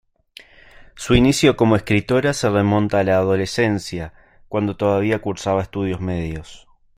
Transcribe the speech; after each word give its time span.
Su 0.95 1.13
inicio 1.13 1.55
como 1.55 1.75
escritora 1.75 2.33
se 2.33 2.49
remonta 2.49 2.97
a 3.01 3.03
la 3.03 3.17
adolescencia, 3.17 4.13
cuando 4.49 4.75
todavía 4.75 5.21
cursaba 5.21 5.61
estudios 5.61 6.01
medios. 6.01 6.67